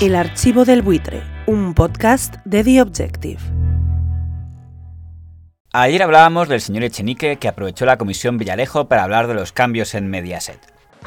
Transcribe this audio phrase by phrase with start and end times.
[0.00, 3.38] El archivo del buitre, un podcast de The Objective.
[5.74, 9.94] Ayer hablábamos del señor Echenique que aprovechó la comisión Villalejo para hablar de los cambios
[9.94, 10.58] en Mediaset.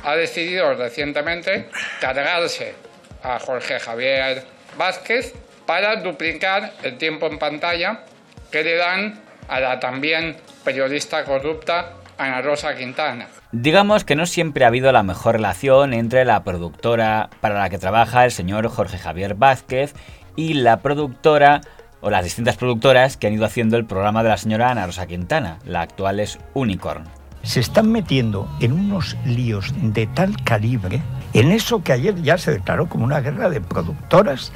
[0.03, 1.69] Ha decidido recientemente
[2.01, 2.75] cargarse
[3.23, 4.45] a Jorge Javier
[4.77, 5.33] Vázquez
[5.65, 8.05] para duplicar el tiempo en pantalla
[8.51, 13.27] que le dan a la también periodista corrupta Ana Rosa Quintana.
[13.51, 17.77] Digamos que no siempre ha habido la mejor relación entre la productora para la que
[17.77, 19.93] trabaja el señor Jorge Javier Vázquez
[20.35, 21.61] y la productora
[22.01, 25.07] o las distintas productoras que han ido haciendo el programa de la señora Ana Rosa
[25.07, 25.59] Quintana.
[25.65, 27.05] La actual es Unicorn.
[27.43, 31.01] Se están metiendo en unos líos de tal calibre,
[31.33, 34.51] en eso que ayer ya se declaró como una guerra de productoras.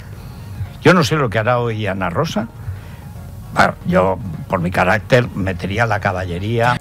[0.82, 2.48] Yo no sé lo que hará hoy Ana Rosa.
[3.86, 6.80] yo, por mi carácter, metería la caballería.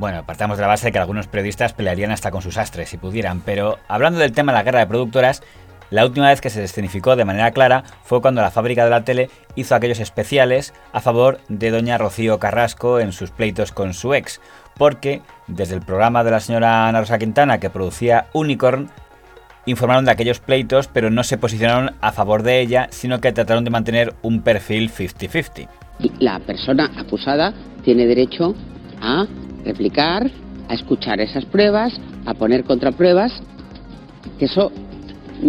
[0.00, 2.96] Bueno, partamos de la base de que algunos periodistas pelearían hasta con sus astres si
[2.96, 5.42] pudieran, pero hablando del tema de la guerra de productoras,
[5.90, 9.04] la última vez que se escenificó de manera clara fue cuando la fábrica de la
[9.04, 14.14] tele hizo aquellos especiales a favor de doña Rocío Carrasco en sus pleitos con su
[14.14, 14.40] ex,
[14.78, 18.88] porque desde el programa de la señora Ana Rosa Quintana que producía Unicorn,
[19.66, 23.64] informaron de aquellos pleitos, pero no se posicionaron a favor de ella, sino que trataron
[23.64, 25.68] de mantener un perfil 50-50.
[26.20, 27.52] La persona acusada
[27.84, 28.54] tiene derecho
[29.02, 29.26] a
[29.64, 30.30] replicar,
[30.68, 31.92] a escuchar esas pruebas,
[32.26, 33.32] a poner contrapruebas,
[34.38, 34.70] que eso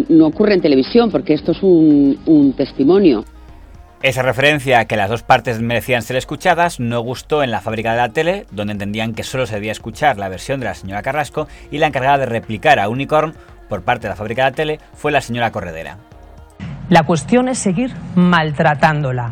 [0.10, 3.26] no ocurre en televisión porque esto es un, testimonio.
[4.02, 7.92] Esa referencia a que las dos partes merecían ser escuchadas no gustó en la fábrica
[7.92, 11.04] de la tele, donde entendían que solo se debía escuchar la versión de la señora
[11.04, 13.36] Carrasco y la encargada de replicar a Unicorn
[13.70, 15.98] por parte de la fábrica de la tele fue la señora Corredera.
[16.90, 19.32] La cuestión es seguir maltratándola.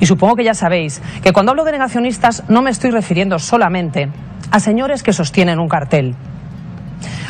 [0.00, 4.08] Y supongo que ya sabéis que cuando hablo de negacionistas no me estoy refiriendo solamente
[4.50, 6.14] a señores que sostienen un cartel.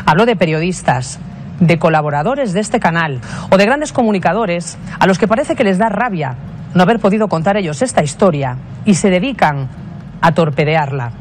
[0.06, 1.20] Hablo de periodistas,
[1.60, 5.78] de colaboradores de este canal o de grandes comunicadores a los que parece que les
[5.78, 6.36] da rabia
[6.74, 9.68] no haber podido contar ellos esta historia y se dedican
[10.20, 11.12] a torpedearla.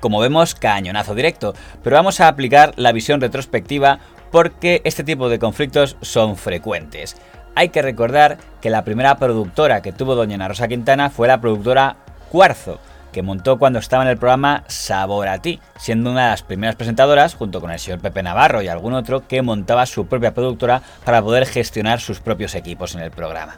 [0.00, 3.98] Como vemos, cañonazo directo, pero vamos a aplicar la visión retrospectiva
[4.30, 7.16] porque este tipo de conflictos son frecuentes.
[7.58, 11.40] Hay que recordar que la primera productora que tuvo doña Ana Rosa Quintana fue la
[11.40, 11.96] productora
[12.30, 12.78] Cuarzo,
[13.10, 16.76] que montó cuando estaba en el programa Sabor a ti, siendo una de las primeras
[16.76, 20.82] presentadoras, junto con el señor Pepe Navarro y algún otro, que montaba su propia productora
[21.04, 23.56] para poder gestionar sus propios equipos en el programa.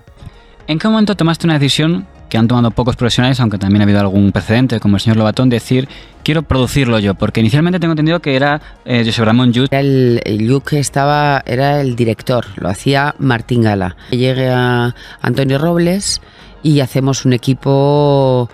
[0.66, 4.01] ¿En qué momento tomaste una decisión que han tomado pocos profesionales, aunque también ha habido
[4.01, 5.89] algún precedente, como el señor Lobatón, decir,
[6.23, 7.15] quiero producirlo yo?
[7.15, 9.53] Porque inicialmente tengo entendido que era eh, José Ramón.
[9.71, 13.97] El, el que estaba, era el director, lo hacía Martín Gala.
[14.11, 16.23] Llegué a Antonio Robles
[16.63, 18.49] y hacemos un equipo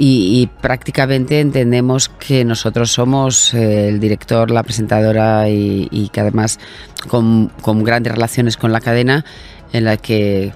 [0.00, 6.60] y, prácticamente entendemos que nosotros somos eh, el director, la presentadora y, que además
[7.08, 7.50] con,
[7.82, 9.24] grandes relaciones con la cadena
[9.72, 10.52] en la que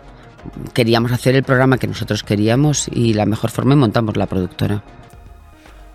[0.72, 4.82] queríamos hacer el programa que nosotros queríamos y la mejor forma montamos la productora.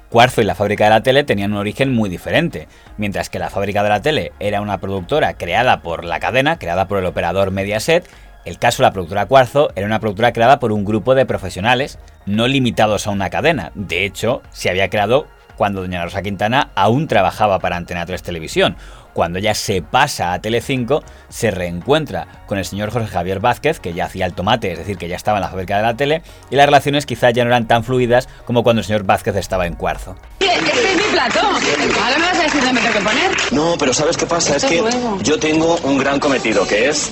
[0.09, 2.67] Cuarzo y la fábrica de la tele tenían un origen muy diferente.
[2.97, 6.87] Mientras que la fábrica de la tele era una productora creada por la cadena, creada
[6.87, 8.09] por el operador Mediaset,
[8.45, 11.99] el caso de la productora Cuarzo era una productora creada por un grupo de profesionales,
[12.25, 13.73] no limitados a una cadena.
[13.75, 18.77] De hecho, se había creado cuando doña Rosa Quintana aún trabajaba para Antena 3 Televisión.
[19.17, 23.91] Cuando ella se pasa a Telecinco, se reencuentra con el señor Jorge Javier Vázquez, que
[23.95, 26.21] ya hacía el tomate, es decir, que ya estaba en la fábrica de la tele,
[26.51, 29.65] y las relaciones quizás ya no eran tan fluidas como cuando el señor Vázquez estaba
[29.65, 30.15] en Cuarzo.
[30.39, 31.39] Este es mi plato.
[31.39, 33.31] Ahora me vas a decir dónde me tengo que poner.
[33.53, 34.57] No, pero ¿sabes qué pasa?
[34.57, 34.83] es que
[35.23, 37.11] yo tengo un gran cometido, que es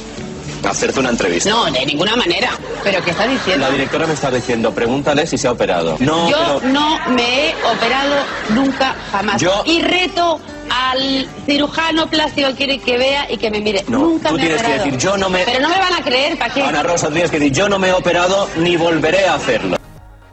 [0.64, 1.50] hacerte una entrevista.
[1.50, 2.52] No, de ninguna manera.
[2.84, 3.66] ¿Pero qué está diciendo?
[3.66, 5.98] La directora me está diciendo, pregúntale si se ha operado.
[6.00, 8.16] No, Yo no me he operado
[8.50, 9.42] nunca, jamás.
[9.42, 9.64] Yo...
[9.66, 10.40] Y reto
[10.70, 13.84] al cirujano plástico quiere que vea y que me mire.
[13.88, 14.84] No, Nunca tú me tienes he operado.
[14.84, 15.44] que decir, yo no me...
[15.46, 16.64] Pero no me van a creer, ¿para qué?
[16.64, 19.78] Ana Rosa, tú tienes que decir, yo no me he operado ni volveré a hacerlo.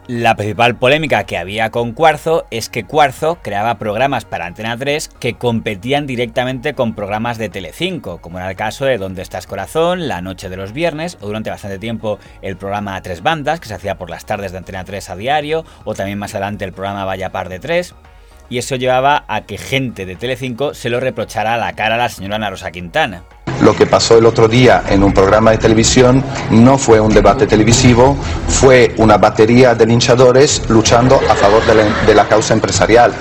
[0.09, 5.09] La principal polémica que había con Cuarzo es que Cuarzo creaba programas para Antena 3
[5.21, 10.09] que competían directamente con programas de Telecinco, como era el caso de Dónde estás corazón,
[10.09, 13.69] La noche de los viernes, o durante bastante tiempo el programa a tres bandas, que
[13.69, 16.73] se hacía por las tardes de Antena 3 a diario, o también más adelante el
[16.73, 17.95] programa Vaya Par de 3
[18.49, 21.99] y eso llevaba a que gente de Telecinco se lo reprochara a la cara a
[21.99, 23.23] la señora Ana Rosa Quintana.
[23.63, 27.47] Lo que pasó el otro día en un programa de televisión no fue un debate
[27.47, 28.17] televisivo,
[28.49, 33.13] fue una batería de linchadores luchando a favor de la, causa empresarial.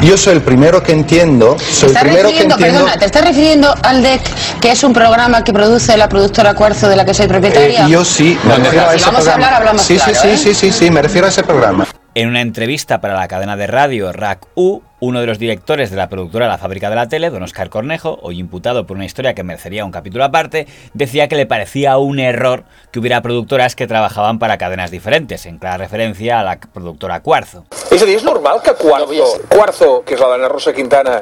[0.00, 2.56] Yo soy el primero que entiendo, soy el primero que entiendo...
[2.56, 4.22] Perdona, ¿te estás refiriendo al DEC,
[4.60, 7.86] que es un programa que produce la productora Cuarzo de la que soy propietaria?
[7.86, 9.30] Eh, yo sí, me refiero a ese vamos programa.
[9.30, 10.36] A hablar, hablamos sí, claro, sí, sí, ¿eh?
[10.36, 11.86] sí, sí, sí, me refiero a ese programa.
[12.16, 15.98] En una entrevista para la cadena de radio RAC U, Uno de los directores de
[15.98, 19.34] la productora La Fábrica de la Tele, don Oscar Cornejo, hoy imputado por una historia
[19.34, 23.86] que merecería un capítulo aparte, decía que le parecía un error que hubiera productoras que
[23.86, 27.66] trabajaban para cadenas diferentes, en clara referencia a la productora Cuarzo.
[27.90, 31.18] És a dir, és normal que Cuarzo, Cuarzo que és la d'Anna Rosa Quintana,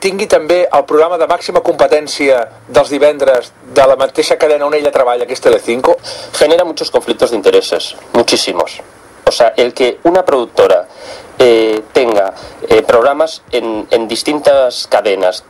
[0.00, 2.40] tingui també el programa de màxima competència
[2.72, 5.98] dels divendres de la mateixa cadena on ella treballa, que és Telecinco?
[6.40, 8.80] Genera muchos conflictos de intereses, muchísimos.
[9.30, 10.88] O sea, el que una productora
[11.38, 12.34] eh, tenga
[12.68, 15.44] eh, programas en, distintas cadenas.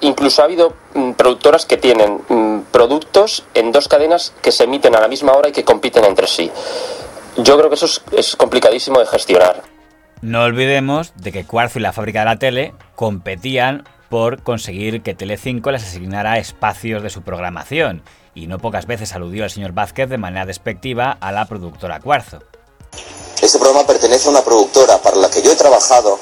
[0.00, 4.96] Incluso ha habido mm, productoras que tienen mm, productos en dos cadenas que se emiten
[4.96, 6.50] a la misma hora y que compiten entre sí.
[7.36, 9.62] Yo creo que eso es, es complicadísimo de gestionar.
[10.22, 15.12] No olvidemos de que Cuarzo y la fábrica de la tele competían por conseguir que
[15.12, 18.02] Telecinco les asignara espacios de su programación,
[18.34, 22.38] y no pocas veces aludió el señor Vázquez de manera despectiva a la productora Cuarzo.
[23.42, 26.18] Este programa pertenece a una productora para la que yo he trabajado.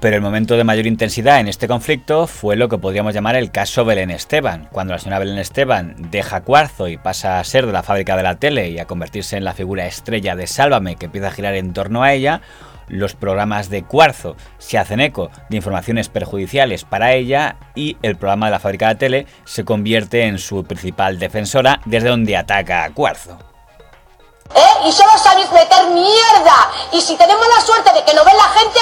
[0.00, 3.50] Pero el momento de mayor intensidad en este conflicto fue lo que podríamos llamar el
[3.50, 7.72] caso Belén Esteban, cuando la señora Belén Esteban deja Cuarzo y pasa a ser de
[7.72, 11.06] la fábrica de la tele y a convertirse en la figura estrella de Sálvame que
[11.06, 12.42] empieza a girar en torno a ella,
[12.88, 18.46] los programas de Cuarzo se hacen eco de informaciones perjudiciales para ella y el programa
[18.46, 22.84] de la fábrica de la tele se convierte en su principal defensora desde donde ataca
[22.84, 23.53] a Cuarzo.
[24.54, 24.88] ¿Eh?
[24.88, 26.70] Y solo sabéis meter mierda.
[26.92, 28.80] Y si tenemos la suerte de que lo ve la gente,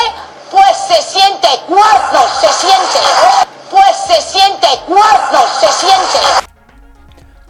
[0.50, 2.98] pues se siente cuarzo, se siente.
[3.70, 6.18] Pues se siente cuarzo, se siente.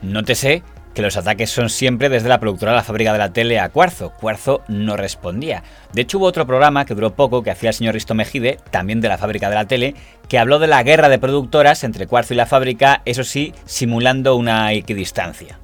[0.02, 0.62] Nótese
[0.94, 3.70] que los ataques son siempre desde la productora de la fábrica de la tele a
[3.70, 4.10] Cuarzo.
[4.10, 5.62] Cuarzo no respondía.
[5.92, 9.00] De hecho, hubo otro programa que duró poco que hacía el señor Risto Mejide, también
[9.00, 9.94] de la fábrica de la tele,
[10.28, 14.36] que habló de la guerra de productoras entre Cuarzo y la fábrica, eso sí, simulando
[14.36, 15.58] una equidistancia.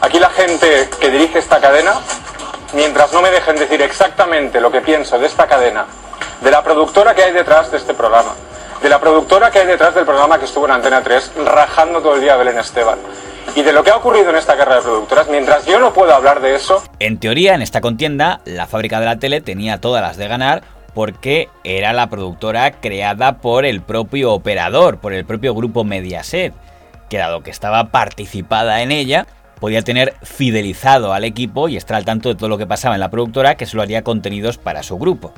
[0.00, 1.94] Aquí la gente que dirige esta cadena,
[2.74, 5.86] mientras no me dejen decir exactamente lo que pienso de esta cadena,
[6.40, 8.34] de la productora que hay detrás de este programa,
[8.82, 12.16] de la productora que hay detrás del programa que estuvo en Antena 3 rajando todo
[12.16, 12.98] el día a Belén Esteban,
[13.54, 16.14] y de lo que ha ocurrido en esta guerra de productoras, mientras yo no puedo
[16.14, 16.82] hablar de eso...
[16.98, 20.62] En teoría, en esta contienda, la fábrica de la tele tenía todas las de ganar
[20.92, 26.54] porque era la productora creada por el propio operador, por el propio grupo Mediaset,
[27.10, 29.26] que dado que estaba participada en ella,
[29.60, 33.00] podía tener fidelizado al equipo y estar al tanto de todo lo que pasaba en
[33.00, 35.32] la productora que solo haría contenidos para su grupo.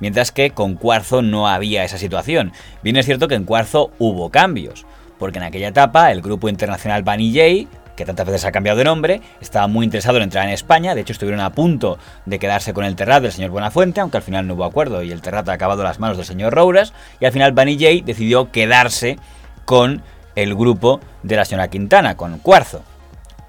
[0.00, 2.52] Mientras que con Cuarzo no había esa situación.
[2.82, 4.84] Bien es cierto que en Cuarzo hubo cambios,
[5.18, 9.20] porque en aquella etapa el grupo internacional Bunny que tantas veces ha cambiado de nombre,
[9.40, 12.84] estaba muy interesado en entrar en España, de hecho estuvieron a punto de quedarse con
[12.84, 15.52] el Terrat del señor Buenafuente, aunque al final no hubo acuerdo y el Terrat ha
[15.52, 19.16] acabado las manos del señor Rouras, y al final Bunny decidió quedarse
[19.64, 20.02] con
[20.34, 22.82] el grupo de la señora Quintana, con Cuarzo.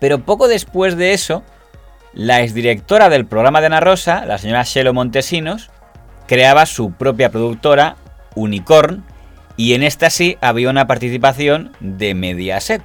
[0.06, 1.42] Pero poco después de eso,
[2.14, 5.72] la exdirectora del programa de Ana Rosa, la señora Shelo Montesinos,
[6.28, 7.96] creaba su propia productora,
[8.36, 9.04] Unicorn,
[9.58, 12.84] y en esta sí había una participación de Mediaset.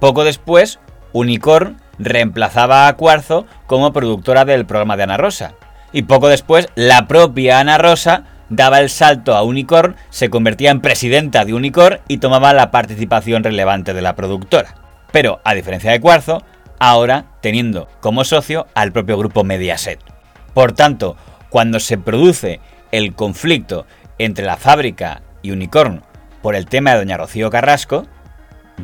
[0.00, 0.78] Poco después,
[1.12, 5.52] Unicorn reemplazaba a Cuarzo como productora del programa de Ana Rosa.
[5.92, 10.80] Y poco después, la propia Ana Rosa daba el salto a Unicorn, se convertía en
[10.80, 14.85] presidenta de Unicorn y tomaba la participación relevante de la productora.
[15.12, 16.42] Pero, a diferencia de Cuarzo,
[16.78, 20.00] ahora teniendo como socio al propio grupo Mediaset.
[20.54, 21.16] Por tanto,
[21.50, 22.60] cuando se produce
[22.92, 23.86] el conflicto
[24.18, 26.02] entre la fábrica y Unicorn
[26.42, 28.06] por el tema de Doña Rocío Carrasco,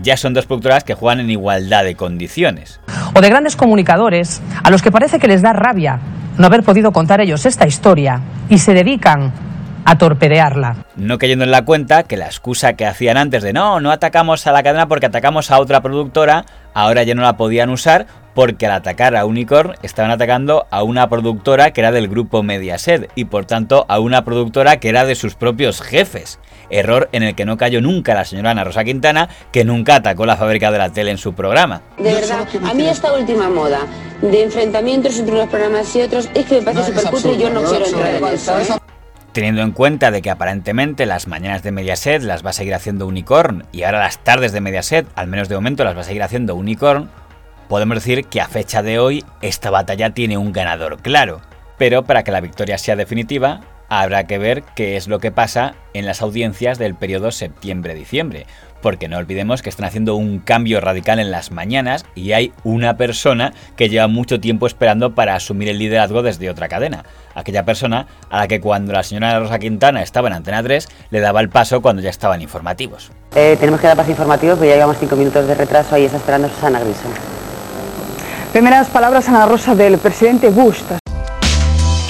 [0.01, 2.81] ya son dos productoras que juegan en igualdad de condiciones.
[3.15, 6.01] O de grandes comunicadores a los que parece que les da rabia
[6.39, 9.33] no haber podido contar ellos esta historia y se dedican
[9.85, 10.85] a torpedearla.
[10.97, 14.47] No cayendo en la cuenta que la excusa que hacían antes de no, no atacamos
[14.47, 18.67] a la cadena porque atacamos a otra productora, ahora ya no la podían usar porque
[18.67, 23.27] al atacar a Unicorn estaban atacando a una productora que era del grupo Mediaset y
[23.27, 26.39] por tanto a una productora que era de sus propios jefes.
[26.71, 30.25] Error en el que no cayó nunca la señora Ana Rosa Quintana, que nunca atacó
[30.25, 31.83] la fábrica de la tele en su programa.
[31.99, 33.81] De verdad, a mí esta última moda
[34.23, 37.51] de enfrentamientos entre unos programas y otros es que me parece súper cutre y yo
[37.51, 38.59] no quiero entrar en eso.
[38.59, 38.82] ¿eh?
[39.33, 43.07] Teniendo en cuenta de que aparentemente las mañanas de Mediaset las va a seguir haciendo
[43.07, 46.23] Unicorn y ahora las tardes de Mediaset, al menos de momento, las va a seguir
[46.23, 47.11] haciendo Unicorn,
[47.67, 51.41] podemos decir que a fecha de hoy esta batalla tiene un ganador claro.
[51.79, 55.77] Pero para que la victoria sea definitiva, habrá que ver qué es lo que pasa
[55.95, 58.47] en las audiencias del periodo septiembre-diciembre,
[58.83, 62.97] porque no olvidemos que están haciendo un cambio radical en las mañanas y hay una
[62.97, 67.05] persona que lleva mucho tiempo esperando para asumir el liderazgo desde otra cadena.
[67.35, 71.21] Aquella persona a la que cuando la señora Rosa Quintana estaba en Antena 3 le
[71.21, 73.11] daba el paso cuando ya estaban informativos.
[73.35, 76.19] Eh, tenemos que dar paso informativos, porque ya llevamos cinco minutos de retraso, ahí está
[76.19, 77.09] esperando Susana Griso.
[78.53, 80.83] Primeras palabras, Ana Rosa, del presidente Bush.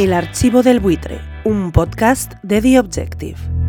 [0.01, 3.62] El archivo del buitre un podcast de The Objective.